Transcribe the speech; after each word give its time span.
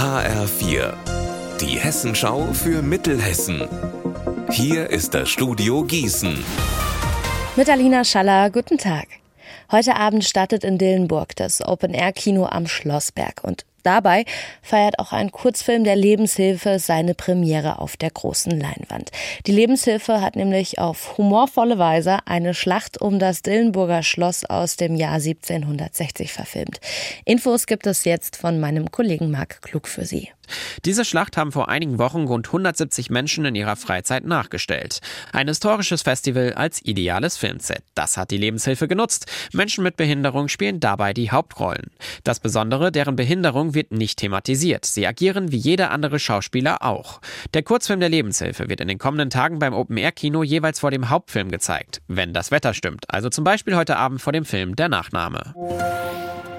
HR4, 0.00 0.94
die 1.60 1.78
Hessenschau 1.78 2.54
für 2.54 2.80
Mittelhessen. 2.80 3.68
Hier 4.50 4.88
ist 4.88 5.12
das 5.12 5.28
Studio 5.28 5.84
Gießen. 5.84 6.42
Mit 7.54 7.68
Alina 7.68 8.02
Schaller, 8.02 8.48
guten 8.48 8.78
Tag. 8.78 9.08
Heute 9.70 9.96
Abend 9.96 10.24
startet 10.24 10.64
in 10.64 10.78
Dillenburg 10.78 11.36
das 11.36 11.60
Open-Air-Kino 11.60 12.46
am 12.46 12.66
Schlossberg 12.66 13.44
und 13.44 13.66
Dabei 13.82 14.24
feiert 14.62 14.98
auch 14.98 15.12
ein 15.12 15.32
Kurzfilm 15.32 15.84
der 15.84 15.96
Lebenshilfe 15.96 16.78
seine 16.78 17.14
Premiere 17.14 17.78
auf 17.78 17.96
der 17.96 18.10
großen 18.10 18.58
Leinwand. 18.58 19.10
Die 19.46 19.52
Lebenshilfe 19.52 20.20
hat 20.20 20.36
nämlich 20.36 20.78
auf 20.78 21.18
humorvolle 21.18 21.78
Weise 21.78 22.18
eine 22.26 22.54
Schlacht 22.54 23.00
um 23.00 23.18
das 23.18 23.42
Dillenburger 23.42 24.02
Schloss 24.02 24.44
aus 24.44 24.76
dem 24.76 24.94
Jahr 24.94 25.14
1760 25.14 26.32
verfilmt. 26.32 26.80
Infos 27.24 27.66
gibt 27.66 27.86
es 27.86 28.04
jetzt 28.04 28.36
von 28.36 28.60
meinem 28.60 28.90
Kollegen 28.90 29.30
Marc 29.30 29.62
Klug 29.62 29.88
für 29.88 30.04
Sie. 30.04 30.30
Diese 30.84 31.04
Schlacht 31.04 31.36
haben 31.36 31.52
vor 31.52 31.68
einigen 31.68 31.98
Wochen 31.98 32.24
rund 32.24 32.48
170 32.48 33.10
Menschen 33.10 33.44
in 33.44 33.54
ihrer 33.54 33.76
Freizeit 33.76 34.24
nachgestellt. 34.24 35.00
Ein 35.32 35.48
historisches 35.48 36.02
Festival 36.02 36.54
als 36.54 36.84
ideales 36.84 37.36
Filmset. 37.36 37.82
Das 37.94 38.16
hat 38.16 38.30
die 38.30 38.36
Lebenshilfe 38.36 38.88
genutzt. 38.88 39.26
Menschen 39.52 39.84
mit 39.84 39.96
Behinderung 39.96 40.48
spielen 40.48 40.80
dabei 40.80 41.12
die 41.12 41.30
Hauptrollen. 41.30 41.90
Das 42.24 42.40
Besondere, 42.40 42.92
deren 42.92 43.16
Behinderung 43.16 43.69
wird 43.74 43.92
nicht 43.92 44.18
thematisiert. 44.18 44.84
Sie 44.84 45.06
agieren 45.06 45.52
wie 45.52 45.56
jeder 45.56 45.90
andere 45.90 46.18
Schauspieler 46.18 46.82
auch. 46.82 47.20
Der 47.54 47.62
Kurzfilm 47.62 48.00
der 48.00 48.08
Lebenshilfe 48.08 48.68
wird 48.68 48.80
in 48.80 48.88
den 48.88 48.98
kommenden 48.98 49.30
Tagen 49.30 49.58
beim 49.58 49.74
Open-Air-Kino 49.74 50.42
jeweils 50.42 50.80
vor 50.80 50.90
dem 50.90 51.10
Hauptfilm 51.10 51.50
gezeigt, 51.50 52.02
wenn 52.08 52.32
das 52.32 52.50
Wetter 52.50 52.74
stimmt. 52.74 53.04
Also 53.08 53.30
zum 53.30 53.44
Beispiel 53.44 53.76
heute 53.76 53.96
Abend 53.96 54.20
vor 54.20 54.32
dem 54.32 54.44
Film 54.44 54.76
Der 54.76 54.88
Nachname. 54.88 55.54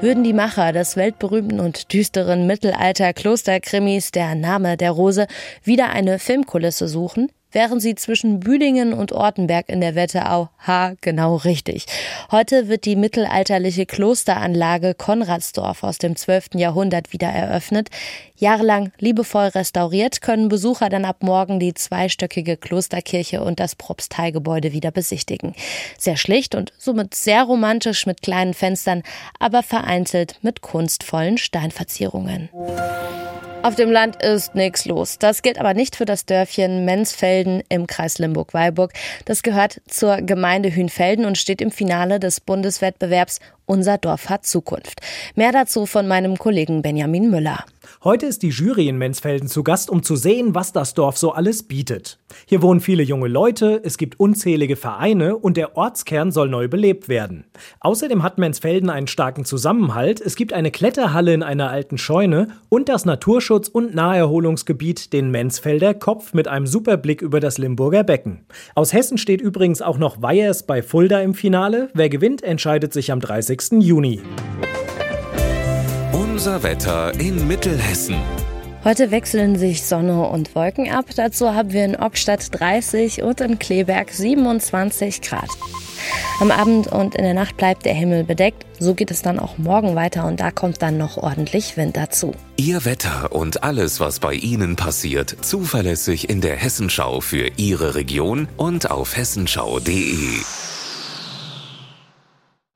Würden 0.00 0.22
die 0.22 0.32
Macher 0.32 0.72
des 0.72 0.96
weltberühmten 0.96 1.58
und 1.58 1.92
düsteren 1.92 2.46
Mittelalter-Klosterkrimis 2.46 4.12
Der 4.12 4.36
Name 4.36 4.76
der 4.76 4.92
Rose 4.92 5.26
wieder 5.64 5.90
eine 5.90 6.20
Filmkulisse 6.20 6.86
suchen? 6.86 7.32
Wären 7.52 7.80
sie 7.80 7.94
zwischen 7.94 8.40
Büdingen 8.40 8.92
und 8.92 9.12
Ortenberg 9.12 9.68
in 9.68 9.80
der 9.80 9.94
Wetterau. 9.94 10.50
Ha, 10.66 10.94
genau 11.00 11.36
richtig. 11.36 11.86
Heute 12.30 12.68
wird 12.68 12.84
die 12.84 12.96
mittelalterliche 12.96 13.86
Klosteranlage 13.86 14.94
Konradsdorf 14.94 15.82
aus 15.82 15.98
dem 15.98 16.16
12. 16.16 16.50
Jahrhundert 16.54 17.12
wieder 17.12 17.28
eröffnet. 17.28 17.88
Jahrelang 18.36 18.92
liebevoll 18.98 19.48
restauriert 19.48 20.20
können 20.20 20.48
Besucher 20.48 20.88
dann 20.88 21.04
ab 21.04 21.22
morgen 21.22 21.58
die 21.58 21.74
zweistöckige 21.74 22.56
Klosterkirche 22.56 23.42
und 23.42 23.60
das 23.60 23.74
Propsteigebäude 23.74 24.72
wieder 24.72 24.90
besichtigen. 24.90 25.54
Sehr 25.98 26.16
schlicht 26.16 26.54
und 26.54 26.72
somit 26.78 27.14
sehr 27.14 27.42
romantisch 27.44 28.06
mit 28.06 28.22
kleinen 28.22 28.54
Fenstern, 28.54 29.02
aber 29.38 29.62
vereinzelt 29.62 30.38
mit 30.42 30.60
kunstvollen 30.60 31.38
Steinverzierungen. 31.38 32.48
Auf 33.60 33.74
dem 33.74 33.90
Land 33.90 34.22
ist 34.22 34.54
nichts 34.54 34.84
los. 34.84 35.18
Das 35.18 35.42
gilt 35.42 35.58
aber 35.58 35.74
nicht 35.74 35.96
für 35.96 36.04
das 36.04 36.24
Dörfchen 36.24 36.84
Mensfelden 36.84 37.62
im 37.68 37.88
Kreis 37.88 38.18
Limburg-Weilburg. 38.18 38.92
Das 39.24 39.42
gehört 39.42 39.80
zur 39.88 40.18
Gemeinde 40.18 40.74
Hünfelden 40.74 41.24
und 41.24 41.36
steht 41.36 41.60
im 41.60 41.72
Finale 41.72 42.20
des 42.20 42.40
Bundeswettbewerbs 42.40 43.40
Unser 43.68 43.98
Dorf 43.98 44.30
hat 44.30 44.46
Zukunft. 44.46 45.02
Mehr 45.34 45.52
dazu 45.52 45.84
von 45.84 46.08
meinem 46.08 46.38
Kollegen 46.38 46.80
Benjamin 46.80 47.30
Müller. 47.30 47.66
Heute 48.04 48.26
ist 48.26 48.42
die 48.42 48.50
Jury 48.50 48.88
in 48.88 48.96
Mensfelden 48.96 49.48
zu 49.48 49.64
Gast, 49.64 49.90
um 49.90 50.02
zu 50.02 50.14
sehen, 50.14 50.54
was 50.54 50.72
das 50.72 50.94
Dorf 50.94 51.18
so 51.18 51.32
alles 51.32 51.64
bietet. 51.64 52.18
Hier 52.46 52.62
wohnen 52.62 52.80
viele 52.80 53.02
junge 53.02 53.28
Leute, 53.28 53.80
es 53.82 53.98
gibt 53.98 54.20
unzählige 54.20 54.76
Vereine 54.76 55.36
und 55.36 55.56
der 55.56 55.76
Ortskern 55.76 56.30
soll 56.30 56.48
neu 56.48 56.68
belebt 56.68 57.08
werden. 57.08 57.44
Außerdem 57.80 58.22
hat 58.22 58.38
Mensfelden 58.38 58.90
einen 58.90 59.06
starken 59.06 59.44
Zusammenhalt, 59.44 60.20
es 60.20 60.36
gibt 60.36 60.52
eine 60.52 60.70
Kletterhalle 60.70 61.34
in 61.34 61.42
einer 61.42 61.70
alten 61.70 61.98
Scheune 61.98 62.48
und 62.68 62.88
das 62.88 63.04
Naturschutz- 63.04 63.68
und 63.68 63.94
Naherholungsgebiet 63.94 65.12
den 65.12 65.30
Mensfelder 65.30 65.94
Kopf 65.94 66.34
mit 66.34 66.46
einem 66.46 66.66
super 66.66 66.96
Blick 66.98 67.22
über 67.22 67.40
das 67.40 67.58
Limburger 67.58 68.04
Becken. 68.04 68.46
Aus 68.74 68.92
Hessen 68.92 69.18
steht 69.18 69.40
übrigens 69.40 69.82
auch 69.82 69.98
noch 69.98 70.22
Weyers 70.22 70.64
bei 70.64 70.82
Fulda 70.82 71.20
im 71.20 71.34
Finale. 71.34 71.88
Wer 71.94 72.10
gewinnt, 72.10 72.42
entscheidet 72.42 72.92
sich 72.92 73.10
am 73.10 73.20
30. 73.20 73.57
Juni. 73.80 74.20
Unser 76.12 76.62
Wetter 76.62 77.12
in 77.18 77.48
Mittelhessen. 77.48 78.16
Heute 78.84 79.10
wechseln 79.10 79.58
sich 79.58 79.82
Sonne 79.82 80.28
und 80.28 80.54
Wolken 80.54 80.88
ab. 80.90 81.06
Dazu 81.16 81.52
haben 81.54 81.72
wir 81.72 81.84
in 81.84 81.96
Ockstadt 81.96 82.48
30 82.52 83.22
und 83.22 83.40
in 83.40 83.58
Kleberg 83.58 84.10
27 84.10 85.20
Grad. 85.20 85.48
Am 86.40 86.52
Abend 86.52 86.86
und 86.86 87.16
in 87.16 87.24
der 87.24 87.34
Nacht 87.34 87.56
bleibt 87.56 87.84
der 87.84 87.94
Himmel 87.94 88.22
bedeckt. 88.22 88.64
So 88.78 88.94
geht 88.94 89.10
es 89.10 89.22
dann 89.22 89.40
auch 89.40 89.58
morgen 89.58 89.96
weiter 89.96 90.24
und 90.26 90.38
da 90.38 90.52
kommt 90.52 90.80
dann 90.80 90.96
noch 90.96 91.16
ordentlich 91.16 91.76
Wind 91.76 91.96
dazu. 91.96 92.32
Ihr 92.56 92.84
Wetter 92.84 93.32
und 93.32 93.64
alles, 93.64 93.98
was 93.98 94.20
bei 94.20 94.34
Ihnen 94.34 94.76
passiert, 94.76 95.36
zuverlässig 95.42 96.30
in 96.30 96.40
der 96.40 96.54
Hessenschau 96.54 97.20
für 97.20 97.50
Ihre 97.56 97.96
Region 97.96 98.46
und 98.56 98.90
auf 98.90 99.16
hessenschau.de. 99.16 100.38